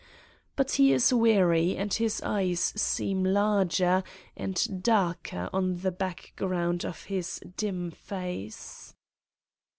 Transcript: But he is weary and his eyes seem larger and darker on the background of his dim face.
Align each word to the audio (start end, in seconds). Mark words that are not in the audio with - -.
But 0.55 0.71
he 0.71 0.91
is 0.93 1.13
weary 1.13 1.77
and 1.77 1.93
his 1.93 2.23
eyes 2.23 2.73
seem 2.75 3.23
larger 3.23 4.01
and 4.35 4.81
darker 4.81 5.47
on 5.53 5.81
the 5.81 5.91
background 5.91 6.83
of 6.83 7.03
his 7.03 7.39
dim 7.55 7.91
face. 7.91 8.95